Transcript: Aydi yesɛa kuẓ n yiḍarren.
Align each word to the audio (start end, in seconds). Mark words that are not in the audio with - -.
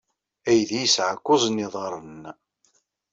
Aydi 0.49 0.77
yesɛa 0.81 1.15
kuẓ 1.25 1.43
n 1.49 1.61
yiḍarren. 1.61 2.23